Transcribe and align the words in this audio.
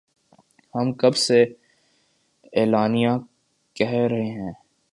ہم 0.75 0.91
کب 0.93 1.15
سے 1.17 1.41
اعلانیہ 2.53 3.09
کہہ 3.75 4.07
رہے 4.11 4.29
ہیں 4.31 4.51